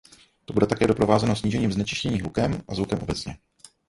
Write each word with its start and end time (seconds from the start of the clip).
To 0.45 0.53
bude 0.53 0.67
také 0.67 0.87
doprovázeno 0.87 1.35
snížením 1.35 1.71
znečištění 1.71 2.21
hlukem 2.21 2.63
a 2.67 2.75
zvukem 2.75 2.99
obecně. 2.99 3.37